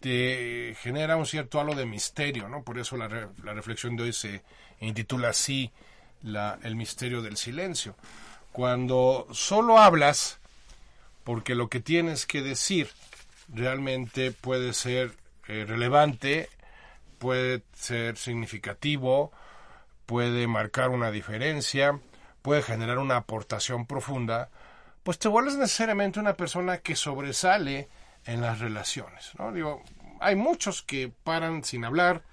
[0.00, 2.62] te genera un cierto halo de misterio, ¿no?
[2.62, 3.08] Por eso la,
[3.42, 4.42] la reflexión de hoy se
[4.80, 5.70] intitula así,
[6.62, 7.96] el misterio del silencio.
[8.52, 10.38] Cuando solo hablas,
[11.24, 12.90] porque lo que tienes que decir
[13.48, 15.12] realmente puede ser
[15.48, 16.48] eh, relevante,
[17.18, 19.32] puede ser significativo,
[20.10, 22.00] puede marcar una diferencia,
[22.42, 24.50] puede generar una aportación profunda,
[25.04, 27.88] pues te vuelves necesariamente una persona que sobresale
[28.24, 29.30] en las relaciones.
[29.38, 29.52] ¿no?
[29.52, 29.84] Digo,
[30.18, 32.24] hay muchos que paran sin hablar,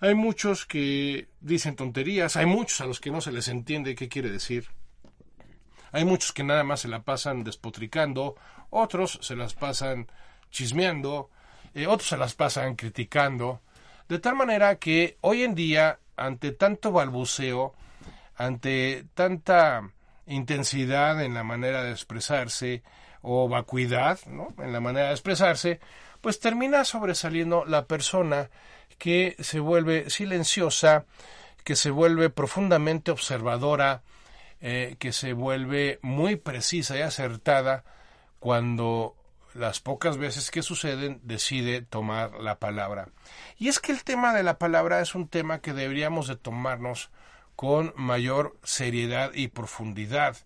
[0.00, 4.08] hay muchos que dicen tonterías, hay muchos a los que no se les entiende qué
[4.08, 4.68] quiere decir.
[5.92, 8.34] Hay muchos que nada más se la pasan despotricando,
[8.70, 10.10] otros se las pasan
[10.50, 11.28] chismeando,
[11.74, 13.60] eh, otros se las pasan criticando,
[14.08, 17.74] de tal manera que hoy en día, ante tanto balbuceo,
[18.36, 19.90] ante tanta
[20.26, 22.82] intensidad en la manera de expresarse
[23.22, 24.48] o vacuidad ¿no?
[24.58, 25.80] en la manera de expresarse,
[26.20, 28.50] pues termina sobresaliendo la persona
[28.98, 31.04] que se vuelve silenciosa,
[31.64, 34.02] que se vuelve profundamente observadora,
[34.60, 37.84] eh, que se vuelve muy precisa y acertada
[38.38, 39.16] cuando
[39.54, 43.08] las pocas veces que suceden, decide tomar la palabra.
[43.56, 47.10] Y es que el tema de la palabra es un tema que deberíamos de tomarnos
[47.56, 50.36] con mayor seriedad y profundidad,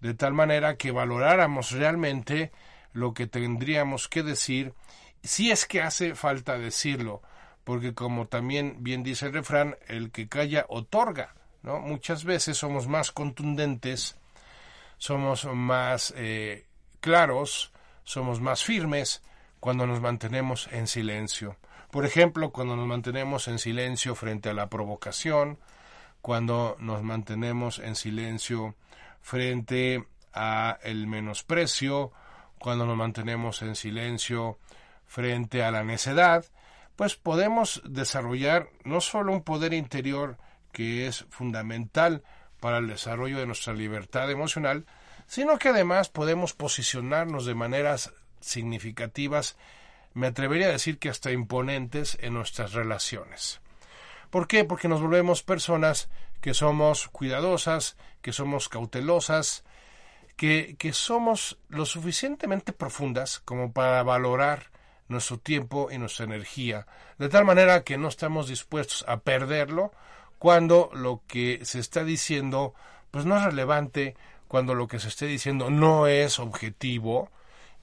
[0.00, 2.50] de tal manera que valoráramos realmente
[2.92, 4.74] lo que tendríamos que decir,
[5.22, 7.22] si es que hace falta decirlo,
[7.64, 11.78] porque como también bien dice el refrán, el que calla otorga, ¿no?
[11.78, 14.16] Muchas veces somos más contundentes,
[14.98, 16.66] somos más eh,
[17.00, 17.72] claros,
[18.10, 19.22] somos más firmes
[19.60, 21.56] cuando nos mantenemos en silencio.
[21.92, 25.60] Por ejemplo, cuando nos mantenemos en silencio frente a la provocación,
[26.20, 28.74] cuando nos mantenemos en silencio
[29.20, 32.10] frente a el menosprecio,
[32.58, 34.58] cuando nos mantenemos en silencio
[35.06, 36.44] frente a la necedad,
[36.96, 40.36] pues podemos desarrollar no solo un poder interior
[40.72, 42.24] que es fundamental
[42.58, 44.84] para el desarrollo de nuestra libertad emocional,
[45.30, 49.56] sino que además podemos posicionarnos de maneras significativas,
[50.12, 53.60] me atrevería a decir que hasta imponentes en nuestras relaciones.
[54.30, 54.64] ¿Por qué?
[54.64, 56.08] Porque nos volvemos personas
[56.40, 59.62] que somos cuidadosas, que somos cautelosas,
[60.36, 64.72] que, que somos lo suficientemente profundas como para valorar
[65.06, 69.92] nuestro tiempo y nuestra energía, de tal manera que no estamos dispuestos a perderlo
[70.40, 72.74] cuando lo que se está diciendo
[73.12, 74.16] pues no es relevante
[74.50, 77.30] cuando lo que se esté diciendo no es objetivo,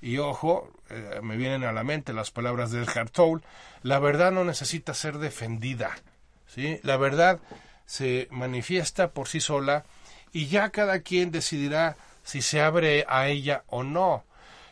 [0.02, 3.42] y ojo, eh, me vienen a la mente las palabras de Edgar Toll,
[3.84, 5.96] la verdad no necesita ser defendida,
[6.46, 6.82] ¿sí?
[6.84, 7.40] La verdad
[7.86, 9.86] se manifiesta por sí sola
[10.34, 14.26] y ya cada quien decidirá si se abre a ella o no.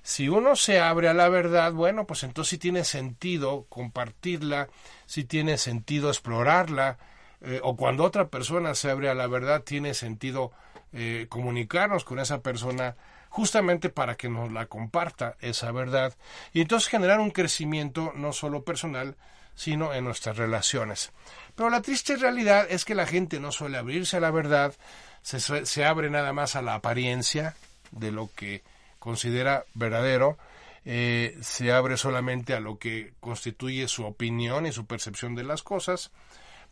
[0.03, 4.67] Si uno se abre a la verdad, bueno, pues entonces sí tiene sentido compartirla,
[5.05, 6.97] sí tiene sentido explorarla,
[7.39, 10.51] eh, o cuando otra persona se abre a la verdad, tiene sentido
[10.97, 12.95] eh, comunicarnos con esa persona
[13.27, 16.13] justamente para que nos la comparta esa verdad
[16.53, 19.17] y entonces generar un crecimiento no solo personal,
[19.55, 21.11] sino en nuestras relaciones.
[21.53, 24.73] Pero la triste realidad es que la gente no suele abrirse a la verdad,
[25.21, 27.57] se, abre nada más a la apariencia
[27.91, 28.63] de lo que
[28.97, 30.37] considera verdadero,
[30.85, 35.61] eh, se abre solamente a lo que constituye su opinión y su percepción de las
[35.61, 36.11] cosas,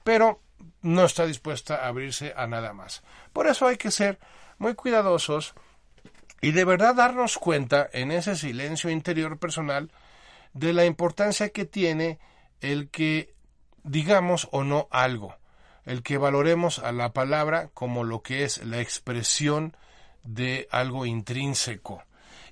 [0.04, 0.42] pero
[0.82, 3.04] no está dispuesta a abrirse a nada más.
[3.32, 4.20] Por eso hay que ser
[4.58, 5.54] muy cuidadosos
[6.42, 9.92] y de verdad darnos cuenta en ese silencio interior personal
[10.54, 12.20] de la importancia que tiene
[12.62, 13.34] el que
[13.84, 15.36] digamos o no algo,
[15.86, 19.76] el que valoremos a la palabra como lo que es la expresión
[20.24, 22.04] de algo intrínseco.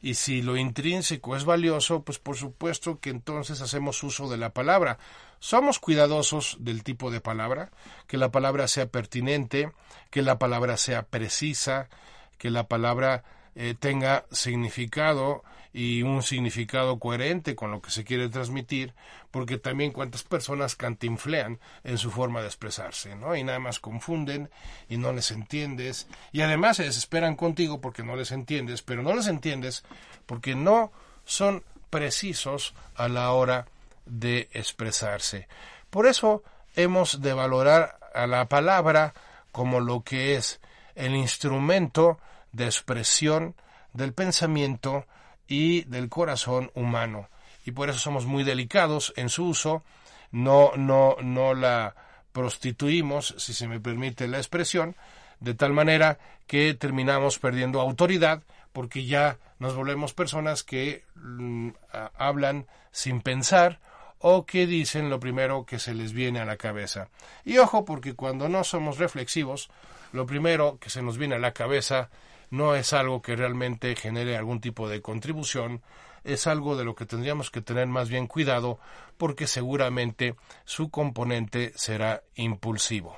[0.01, 4.51] Y si lo intrínseco es valioso, pues por supuesto que entonces hacemos uso de la
[4.51, 4.97] palabra.
[5.39, 7.71] Somos cuidadosos del tipo de palabra,
[8.07, 9.71] que la palabra sea pertinente,
[10.09, 11.89] que la palabra sea precisa,
[12.37, 13.23] que la palabra
[13.53, 15.43] eh, tenga significado
[15.73, 18.93] y un significado coherente con lo que se quiere transmitir,
[19.31, 23.35] porque también cuántas personas cantinflean en su forma de expresarse, ¿no?
[23.35, 24.49] Y nada más confunden
[24.89, 29.13] y no les entiendes, y además se desesperan contigo porque no les entiendes, pero no
[29.15, 29.83] les entiendes
[30.25, 30.91] porque no
[31.23, 33.67] son precisos a la hora
[34.05, 35.47] de expresarse.
[35.89, 36.43] Por eso
[36.75, 39.13] hemos de valorar a la palabra
[39.51, 40.59] como lo que es
[40.95, 42.19] el instrumento
[42.51, 43.55] de expresión
[43.93, 45.05] del pensamiento
[45.51, 47.27] y del corazón humano.
[47.65, 49.83] Y por eso somos muy delicados en su uso,
[50.31, 51.93] no, no, no la
[52.31, 54.95] prostituimos, si se me permite la expresión,
[55.41, 61.71] de tal manera que terminamos perdiendo autoridad porque ya nos volvemos personas que mm,
[62.17, 63.79] hablan sin pensar
[64.19, 67.09] o que dicen lo primero que se les viene a la cabeza.
[67.43, 69.69] Y ojo, porque cuando no somos reflexivos,
[70.13, 72.09] lo primero que se nos viene a la cabeza
[72.51, 75.81] no es algo que realmente genere algún tipo de contribución,
[76.23, 78.79] es algo de lo que tendríamos que tener más bien cuidado
[79.17, 80.35] porque seguramente
[80.65, 83.17] su componente será impulsivo.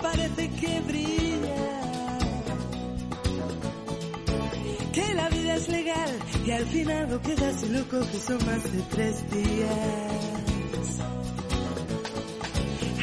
[0.00, 1.56] Parece que brilla.
[4.92, 6.10] Que la vida es legal
[6.44, 11.00] y al final lo que das y lo coges son más de tres días.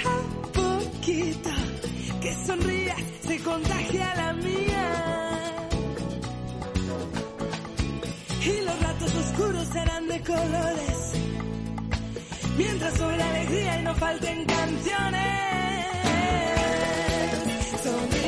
[0.06, 1.50] A poquito
[2.22, 5.70] que sonrías se contagia la mía.
[8.46, 11.14] Y los ratos oscuros serán de colores
[12.58, 15.69] mientras sobre la alegría y no falten canciones.
[17.82, 18.19] Sonríe,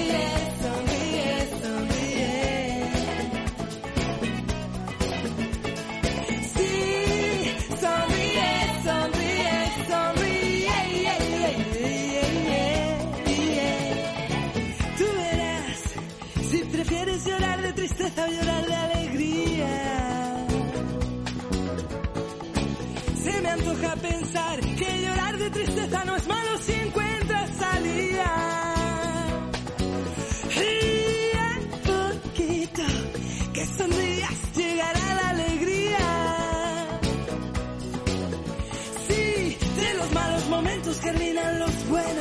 [41.92, 42.21] germinan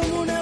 [0.00, 0.37] como un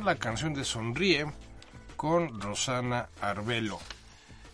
[0.00, 1.26] la canción de Sonríe
[1.96, 3.78] con Rosana Arbelo.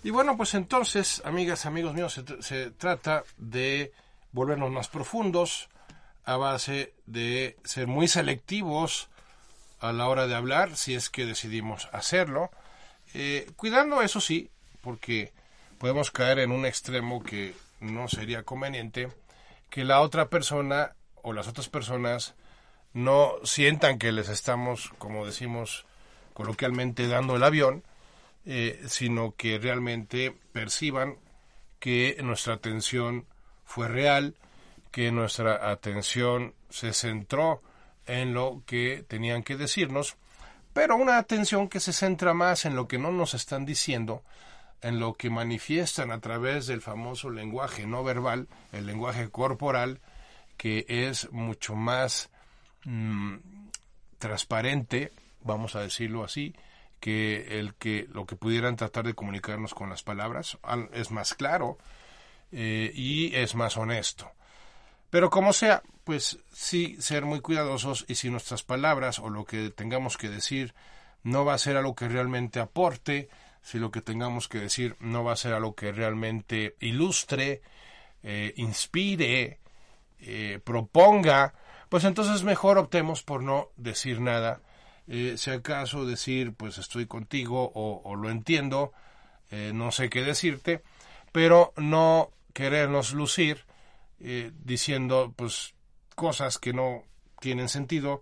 [0.03, 3.93] Y bueno, pues entonces, amigas, amigos míos, se, se trata de
[4.33, 5.69] volvernos más profundos
[6.25, 9.09] a base de ser muy selectivos
[9.81, 12.51] a la hora de hablar, si es que decidimos hacerlo,
[13.15, 15.33] eh, cuidando eso sí, porque
[15.79, 19.09] podemos caer en un extremo que no sería conveniente,
[19.71, 22.35] que la otra persona o las otras personas
[22.93, 25.87] no sientan que les estamos, como decimos
[26.33, 27.83] coloquialmente, dando el avión,
[28.47, 31.19] eh, sino que realmente perciban
[31.79, 33.27] que nuestra atención
[33.65, 34.35] fue real,
[34.91, 37.63] que nuestra atención se centró
[38.07, 40.17] en lo que tenían que decirnos,
[40.73, 44.23] pero una atención que se centra más en lo que no nos están diciendo,
[44.81, 50.01] en lo que manifiestan a través del famoso lenguaje no verbal, el lenguaje corporal,
[50.57, 52.31] que es mucho más
[52.89, 53.37] mm,
[54.19, 55.13] transparente,
[55.43, 56.55] vamos a decirlo así,
[57.01, 60.59] que el que lo que pudieran tratar de comunicarnos con las palabras
[60.93, 61.79] es más claro
[62.51, 64.33] eh, y es más honesto.
[65.11, 69.71] Pero como sea, pues sí ser muy cuidadosos y si nuestras palabras o lo que
[69.71, 70.75] tengamos que decir
[71.23, 73.29] no va a ser algo que realmente aporte,
[73.63, 77.63] si lo que tengamos que decir no va a ser algo que realmente ilustre,
[78.23, 79.61] eh, inspire,
[80.21, 81.55] eh, proponga,
[81.89, 84.61] pues entonces mejor optemos por no decir nada.
[85.07, 88.93] Eh, si acaso decir, pues estoy contigo o, lo entiendo,
[89.51, 90.83] no sé qué decirte,
[91.33, 93.65] pero no querernos lucir
[94.19, 95.75] diciendo, pues
[96.15, 97.05] cosas que no
[97.41, 98.21] tienen sentido,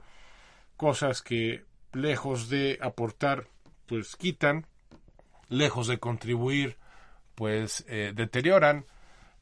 [0.76, 3.48] cosas que lejos de aportar,
[3.86, 4.66] pues quitan,
[5.48, 6.76] lejos de contribuir,
[7.34, 8.86] pues eh, deterioran,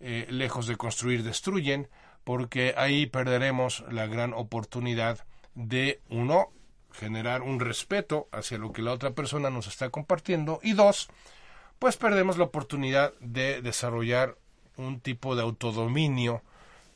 [0.00, 1.88] eh, lejos de construir, destruyen,
[2.24, 6.48] porque ahí perderemos la gran oportunidad de, uno,
[6.92, 11.08] generar un respeto hacia lo que la otra persona nos está compartiendo, y dos,
[11.78, 14.36] pues perdemos la oportunidad de desarrollar
[14.76, 16.42] un tipo de autodominio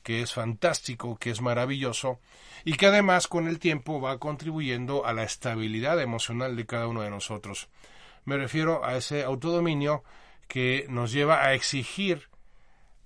[0.03, 2.19] que es fantástico, que es maravilloso
[2.65, 7.03] y que además con el tiempo va contribuyendo a la estabilidad emocional de cada uno
[7.03, 7.69] de nosotros.
[8.25, 10.03] Me refiero a ese autodominio
[10.49, 12.29] que nos lleva a exigir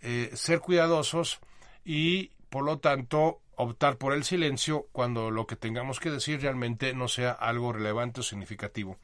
[0.01, 1.41] eh, ser cuidadosos
[1.85, 6.95] y por lo tanto optar por el silencio cuando lo que tengamos que decir realmente
[6.95, 8.99] no sea algo relevante o significativo.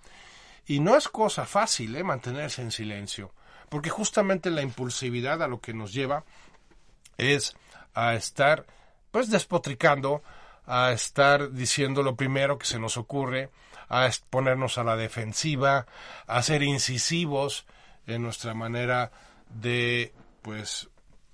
[0.66, 2.04] Y no es cosa fácil ¿eh?
[2.04, 3.32] mantenerse en silencio,
[3.68, 6.24] porque justamente la impulsividad a lo que nos lleva
[7.16, 7.56] es
[7.94, 8.66] a estar
[9.10, 10.22] pues despotricando,
[10.66, 13.50] a estar diciendo lo primero que se nos ocurre,
[13.88, 15.86] a ponernos a la defensiva,
[16.26, 17.66] a ser incisivos
[18.06, 19.10] en nuestra manera
[19.48, 20.12] de
[20.42, 20.88] pues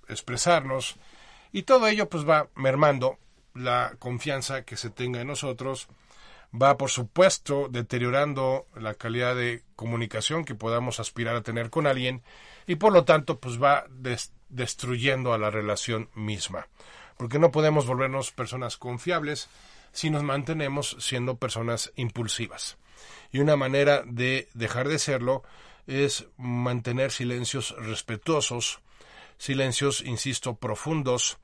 [0.09, 0.97] expresarnos
[1.55, 3.17] y todo ello pues va mermando
[3.55, 5.87] la confianza que se tenga en nosotros,
[6.53, 12.23] va por supuesto deteriorando la calidad de comunicación que podamos aspirar a tener con alguien
[12.67, 13.87] y por lo tanto pues va
[14.49, 16.67] destruyendo a la relación misma.
[17.17, 19.49] Porque no podemos volvernos personas confiables
[19.93, 22.79] si nos mantenemos siendo personas impulsivas.
[23.31, 25.45] Y una manera de dejar de serlo
[25.87, 28.81] es mantener silencios respetuosos,
[29.39, 31.39] silencios, insisto, profundos,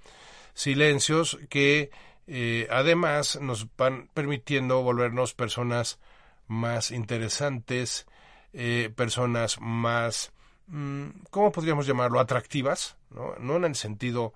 [0.54, 1.90] silencios que
[2.26, 5.98] eh, además nos van permitiendo volvernos personas
[6.46, 8.06] más interesantes,
[8.52, 10.32] eh, personas más
[10.70, 12.20] Mm, ¿cómo podríamos llamarlo?
[12.20, 13.34] atractivas, ¿no?
[13.40, 14.34] no en el sentido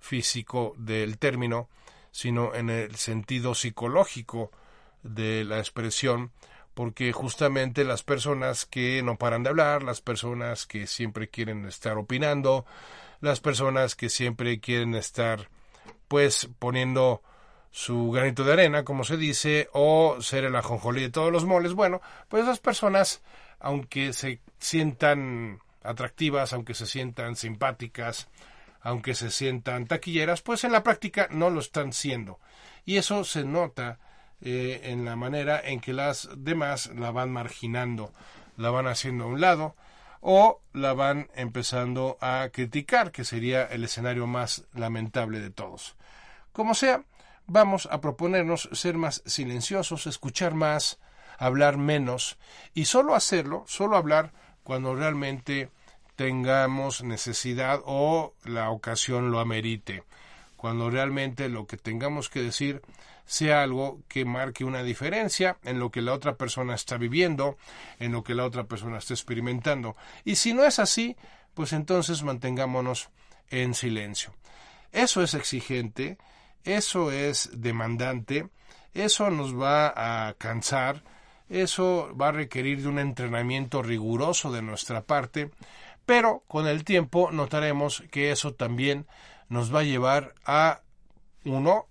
[0.00, 1.68] físico del término,
[2.12, 4.50] sino en el sentido psicológico
[5.02, 6.32] de la expresión,
[6.76, 11.96] porque justamente las personas que no paran de hablar, las personas que siempre quieren estar
[11.96, 12.66] opinando,
[13.22, 15.48] las personas que siempre quieren estar
[16.06, 17.22] pues poniendo
[17.70, 21.72] su granito de arena, como se dice, o ser el ajonjolí de todos los moles,
[21.72, 23.22] bueno, pues esas personas,
[23.58, 28.28] aunque se sientan atractivas, aunque se sientan simpáticas,
[28.82, 32.38] aunque se sientan taquilleras, pues en la práctica no lo están siendo.
[32.84, 33.98] Y eso se nota
[34.40, 38.12] eh, en la manera en que las demás la van marginando,
[38.56, 39.74] la van haciendo a un lado
[40.20, 45.96] o la van empezando a criticar, que sería el escenario más lamentable de todos.
[46.52, 47.04] Como sea,
[47.46, 50.98] vamos a proponernos ser más silenciosos, escuchar más,
[51.38, 52.38] hablar menos
[52.74, 54.32] y solo hacerlo, solo hablar
[54.62, 55.70] cuando realmente
[56.16, 60.02] tengamos necesidad o la ocasión lo amerite,
[60.56, 62.82] cuando realmente lo que tengamos que decir
[63.26, 67.58] sea algo que marque una diferencia en lo que la otra persona está viviendo,
[67.98, 69.96] en lo que la otra persona está experimentando.
[70.24, 71.16] Y si no es así,
[71.54, 73.10] pues entonces mantengámonos
[73.50, 74.32] en silencio.
[74.92, 76.18] Eso es exigente,
[76.64, 78.48] eso es demandante,
[78.94, 81.02] eso nos va a cansar,
[81.48, 85.50] eso va a requerir de un entrenamiento riguroso de nuestra parte,
[86.06, 89.06] pero con el tiempo notaremos que eso también
[89.48, 90.80] nos va a llevar a,
[91.44, 91.86] uno,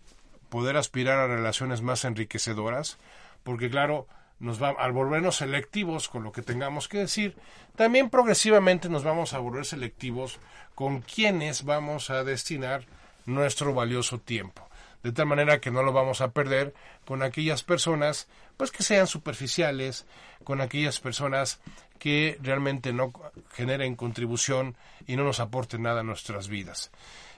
[0.50, 2.98] poder aspirar a relaciones más enriquecedoras,
[3.44, 4.08] porque claro,
[4.40, 7.36] nos va, al volvernos selectivos con lo que tengamos que decir,
[7.76, 10.40] también progresivamente nos vamos a volver selectivos
[10.76, 12.86] con quienes vamos a destinar
[13.26, 14.68] nuestro valioso tiempo.
[15.04, 16.74] De tal manera que no lo vamos a perder
[17.06, 18.28] con aquellas personas
[18.58, 20.06] pues que sean superficiales,
[20.44, 21.60] con aquellas personas
[22.00, 23.14] que realmente no
[23.52, 24.76] generen contribución
[25.08, 26.92] y no nos aporten nada a nuestras vidas.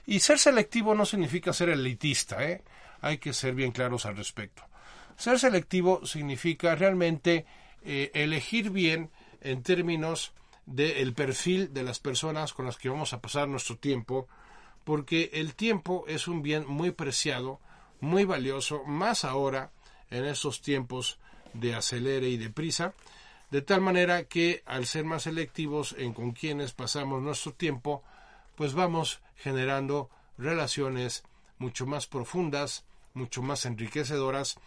[0.06, 2.62] Y ser selectivo no significa ser elitista, ¿eh?
[3.00, 4.62] Hay que ser bien claros al respecto.
[5.16, 7.46] Ser selectivo significa realmente
[7.82, 10.32] eh, elegir bien en términos
[10.66, 14.28] del perfil de las personas con las que vamos a pasar nuestro tiempo,
[14.84, 17.60] porque el tiempo es un bien muy preciado,
[18.00, 19.70] muy valioso, más ahora
[20.10, 21.18] en estos tiempos
[21.54, 22.94] de acelere y de prisa,
[23.50, 28.02] de tal manera que al ser más selectivos en con quienes pasamos nuestro tiempo,
[28.54, 31.24] pues vamos generando relaciones
[31.58, 32.84] mucho más profundas,
[33.18, 34.58] mucho más enriquecedoras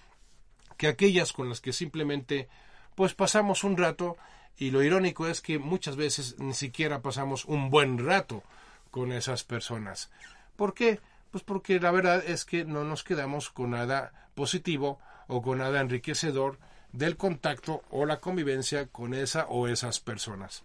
[0.78, 2.50] que aquellas con las que simplemente
[2.96, 4.18] pues pasamos un rato
[4.58, 8.44] y lo irónico es que muchas veces ni siquiera pasamos un buen rato
[8.92, 10.12] con esas personas.
[10.56, 11.00] ¿Por qué?
[11.32, 15.80] Pues porque la verdad es que no nos quedamos con nada positivo o con nada
[15.80, 16.60] enriquecedor
[16.92, 20.64] del contacto o la convivencia con esa o esas personas.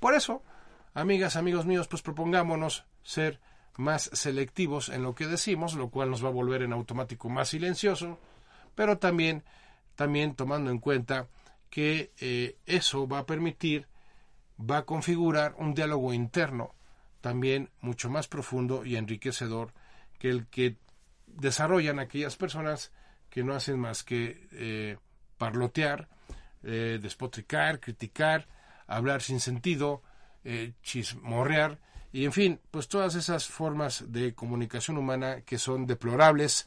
[0.00, 0.42] Por eso,
[0.94, 3.38] amigas, amigos míos, pues propongámonos ser
[3.78, 7.50] más selectivos en lo que decimos, lo cual nos va a volver en automático más
[7.50, 8.18] silencioso,
[8.74, 9.44] pero también,
[9.94, 11.28] también tomando en cuenta
[11.70, 13.86] que eh, eso va a permitir,
[14.58, 16.74] va a configurar un diálogo interno
[17.20, 19.72] también mucho más profundo y enriquecedor
[20.18, 20.76] que el que
[21.26, 22.90] desarrollan aquellas personas
[23.30, 24.96] que no hacen más que eh,
[25.36, 26.08] parlotear,
[26.64, 28.48] eh, despotricar, criticar,
[28.88, 30.02] hablar sin sentido,
[30.82, 31.78] chismorrear
[32.18, 36.66] y en fin, pues todas esas formas de comunicación humana que son deplorables,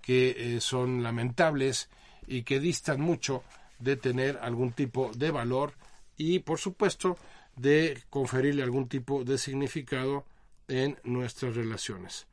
[0.00, 1.90] que eh, son lamentables
[2.26, 3.44] y que distan mucho
[3.80, 5.74] de tener algún tipo de valor
[6.16, 7.18] y por supuesto
[7.54, 10.24] de conferirle algún tipo de significado
[10.68, 12.26] en nuestras relaciones.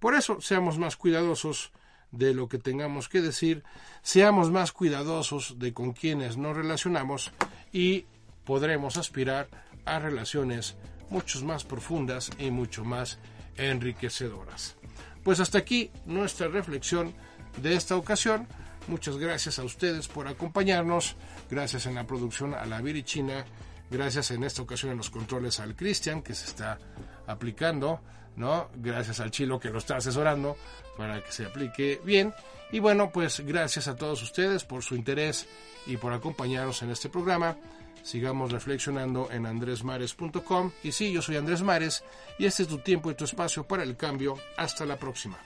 [0.00, 1.70] Por eso seamos más cuidadosos
[2.10, 3.62] de lo que tengamos que decir,
[4.02, 7.30] seamos más cuidadosos de con quienes nos relacionamos
[7.72, 8.06] y
[8.44, 9.48] podremos aspirar
[9.84, 10.74] a relaciones
[11.10, 13.18] mucho más profundas y mucho más
[13.56, 14.76] enriquecedoras.
[15.22, 17.12] Pues hasta aquí nuestra reflexión
[17.60, 18.46] de esta ocasión.
[18.88, 21.16] Muchas gracias a ustedes por acompañarnos.
[21.50, 23.44] Gracias en la producción a la Virichina.
[23.90, 26.78] Gracias en esta ocasión en los controles al Cristian que se está
[27.26, 28.00] aplicando.
[28.36, 28.70] ¿no?
[28.76, 30.56] Gracias al Chilo que lo está asesorando
[30.96, 32.32] para que se aplique bien.
[32.72, 35.46] Y bueno, pues gracias a todos ustedes por su interés
[35.86, 37.56] y por acompañarnos en este programa.
[38.02, 40.72] Sigamos reflexionando en andresmares.com.
[40.82, 42.04] Y sí, yo soy Andrés Mares
[42.38, 44.36] y este es tu tiempo y tu espacio para el cambio.
[44.56, 45.38] Hasta la próxima.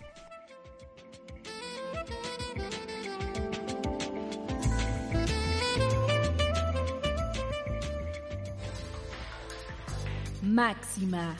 [10.42, 11.36] Máxima.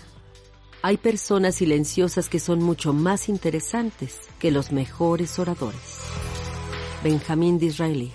[0.82, 6.00] Hay personas silenciosas que son mucho más interesantes que los mejores oradores.
[7.02, 8.12] Benjamín Disraeli.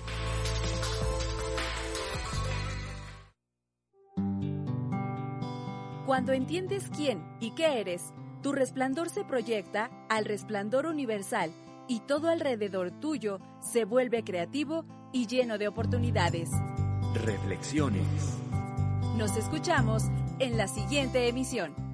[6.20, 8.14] Cuando entiendes quién y qué eres,
[8.44, 11.54] tu resplandor se proyecta al resplandor universal
[11.88, 16.50] y todo alrededor tuyo se vuelve creativo y lleno de oportunidades.
[17.24, 18.04] Reflexiones.
[19.16, 20.08] Nos escuchamos
[20.40, 21.89] en la siguiente emisión.